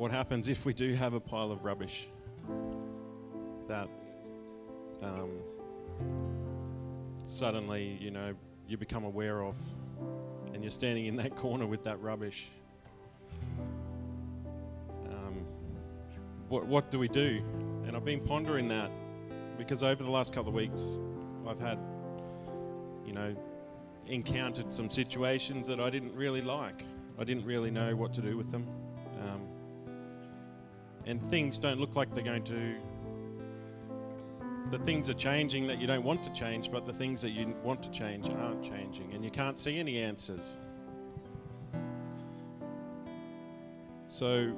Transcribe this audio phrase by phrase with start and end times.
[0.00, 2.08] what happens if we do have a pile of rubbish
[3.68, 3.86] that
[5.02, 5.42] um,
[7.22, 8.34] suddenly, you know,
[8.66, 9.58] you become aware of,
[10.54, 12.48] and you're standing in that corner with that rubbish.
[15.10, 15.44] Um,
[16.48, 17.42] what, what do we do?
[17.86, 18.90] And I've been pondering that
[19.58, 21.02] because over the last couple of weeks,
[21.46, 21.78] I've had,
[23.04, 23.36] you know,
[24.06, 26.86] encountered some situations that I didn't really like.
[27.18, 28.66] I didn't really know what to do with them.
[29.20, 29.49] Um,
[31.06, 32.74] and things don't look like they're going to.
[34.70, 37.54] The things are changing that you don't want to change, but the things that you
[37.64, 40.56] want to change aren't changing, and you can't see any answers.
[44.06, 44.52] So,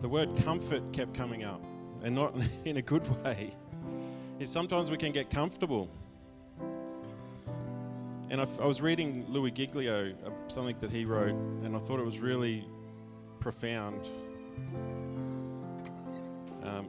[0.00, 1.62] the word comfort kept coming up,
[2.02, 3.54] and not in a good way.
[4.38, 5.88] Is sometimes we can get comfortable.
[8.32, 12.06] And I, was reading Louie Giglio, uh, something that he wrote, and I thought it
[12.06, 12.64] was really
[13.40, 14.08] profound.
[16.62, 16.88] Um,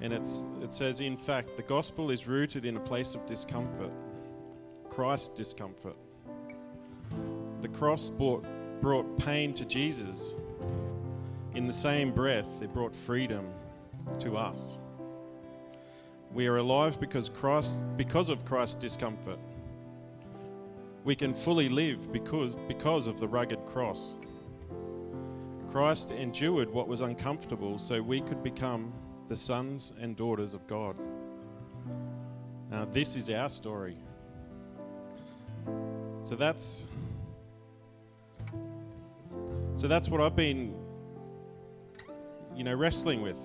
[0.00, 3.90] and it's, it says, in fact, the gospel is rooted in a place of discomfort,
[4.88, 5.96] Christ's discomfort.
[7.60, 8.44] The cross brought,
[8.80, 10.32] brought pain to Jesus.
[11.56, 13.48] In the same breath, it brought freedom
[14.20, 14.78] to us.
[16.32, 19.40] We are alive because Christ, because of Christ's discomfort.
[21.04, 24.16] We can fully live because, because of the rugged cross.
[25.70, 28.92] Christ endured what was uncomfortable so we could become
[29.28, 30.96] the sons and daughters of God.
[32.70, 33.96] Now, this is our story.
[36.22, 36.86] So that's
[39.74, 40.74] so that's what I've been
[42.56, 43.38] you know wrestling with.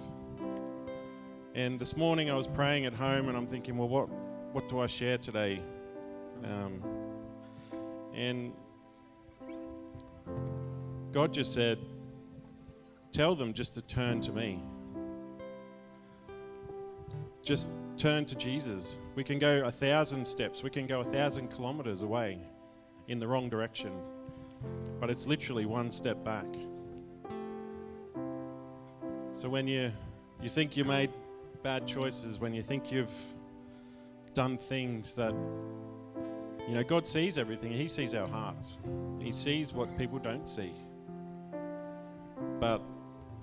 [1.56, 4.08] And this morning I was praying at home and I'm thinking, well, what
[4.54, 5.62] what do I share today?
[6.46, 6.82] Um,
[8.20, 8.54] and
[11.14, 11.80] God just said,
[13.12, 14.62] Tell them just to turn to me.
[17.42, 18.98] Just turn to Jesus.
[19.16, 22.38] We can go a thousand steps, we can go a thousand kilometers away
[23.08, 23.92] in the wrong direction,
[25.00, 26.46] but it's literally one step back.
[29.32, 29.92] So when you,
[30.42, 31.10] you think you made
[31.64, 33.10] bad choices, when you think you've
[34.34, 35.34] done things that
[36.68, 37.72] you know, God sees everything.
[37.72, 38.78] He sees our hearts.
[39.20, 40.72] He sees what people don't see.
[42.60, 42.82] But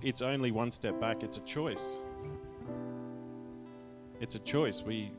[0.01, 1.23] it's only one step back.
[1.23, 1.95] It's a choice.
[4.19, 4.83] It's a choice.
[4.83, 5.11] We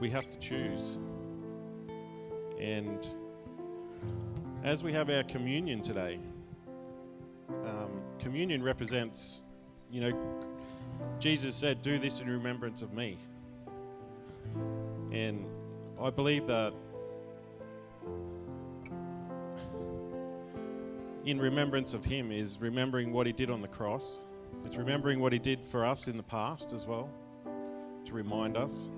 [0.00, 0.98] we have to choose.
[2.60, 3.06] And
[4.62, 6.18] as we have our communion today,
[7.64, 9.44] um, communion represents,
[9.90, 10.18] you know,
[11.18, 13.16] Jesus said, "Do this in remembrance of me."
[15.12, 15.46] And
[16.00, 16.74] I believe that
[21.24, 24.26] in remembrance of Him is remembering what He did on the cross.
[24.64, 27.10] It's remembering what He did for us in the past as well,
[28.04, 28.90] to remind us.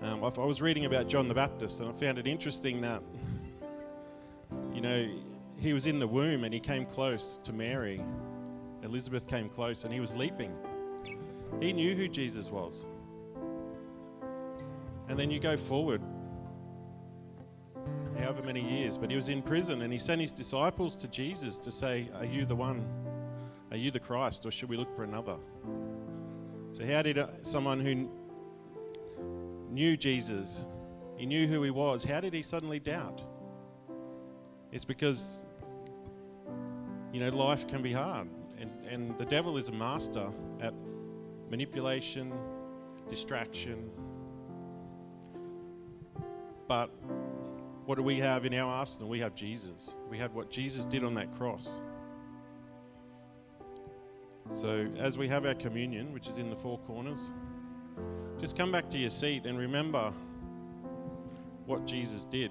[0.00, 3.02] Um, I was reading about John the Baptist and I found it interesting that,
[4.72, 5.08] you know,
[5.58, 8.00] he was in the womb and he came close to Mary.
[8.84, 10.54] Elizabeth came close and he was leaping.
[11.60, 12.86] He knew who Jesus was.
[15.08, 16.00] And then you go forward
[18.18, 21.58] however many years, but he was in prison and he sent his disciples to Jesus
[21.58, 22.86] to say, Are you the one?
[23.70, 25.38] Are you the Christ, or should we look for another?
[26.72, 28.10] So, how did uh, someone who
[29.70, 30.66] knew Jesus,
[31.16, 33.22] he knew who he was, how did he suddenly doubt?
[34.72, 35.44] It's because,
[37.12, 40.30] you know, life can be hard, and, and the devil is a master
[40.60, 40.74] at
[41.50, 42.32] manipulation,
[43.08, 43.90] distraction.
[46.66, 46.90] But
[47.88, 49.08] what do we have in our arsenal?
[49.08, 49.94] We have Jesus.
[50.10, 51.80] We have what Jesus did on that cross.
[54.50, 57.30] So, as we have our communion, which is in the four corners,
[58.38, 60.12] just come back to your seat and remember
[61.64, 62.50] what Jesus did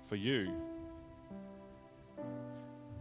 [0.00, 0.54] for you.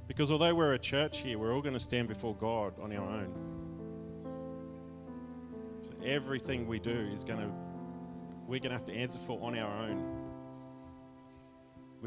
[0.10, 3.10] Because although we're a church here, we're all going to stand before God on our
[3.10, 3.34] own.
[5.84, 7.50] So everything we do is going to,
[8.46, 10.17] we're going to have to answer for on our own.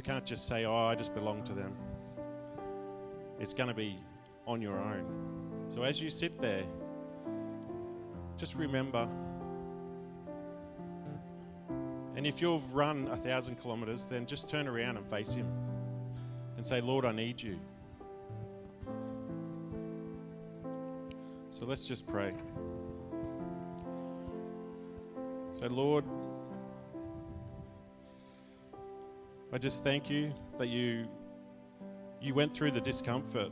[0.00, 1.76] We can't just say, oh, I just belong to them.
[3.38, 3.98] It's going to be
[4.46, 5.66] on your own.
[5.68, 6.64] So as you sit there,
[8.38, 9.06] just remember.
[12.16, 15.46] And if you've run a thousand kilometers, then just turn around and face Him
[16.56, 17.60] and say, Lord, I need you.
[21.50, 22.32] So let's just pray.
[25.50, 26.06] So, Lord,
[29.52, 31.08] I just thank you that you
[32.20, 33.50] you went through the discomfort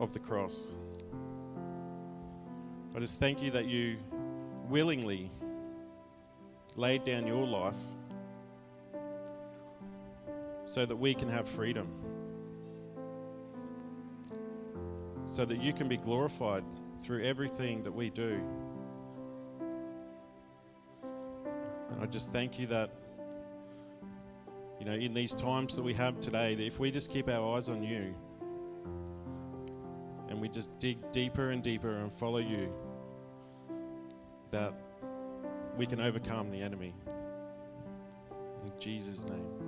[0.00, 0.72] of the cross.
[2.96, 3.98] I just thank you that you
[4.68, 5.30] willingly
[6.76, 7.76] laid down your life
[10.64, 11.88] so that we can have freedom.
[15.26, 16.64] So that you can be glorified
[17.00, 18.40] through everything that we do.
[21.90, 22.90] And I just thank you that,
[24.84, 27.56] you know, in these times that we have today, that if we just keep our
[27.56, 28.14] eyes on you
[30.28, 32.70] and we just dig deeper and deeper and follow you,
[34.50, 34.74] that
[35.78, 36.94] we can overcome the enemy.
[38.66, 39.63] In Jesus' name.